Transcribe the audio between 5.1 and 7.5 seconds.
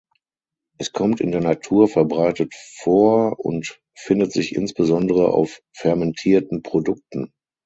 auf fermentierten Produkten.